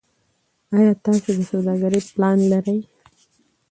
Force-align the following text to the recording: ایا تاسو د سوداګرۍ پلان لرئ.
ایا 0.75 0.91
تاسو 1.05 1.29
د 1.37 1.39
سوداګرۍ 1.51 2.01
پلان 2.13 2.37
لرئ. 2.51 2.79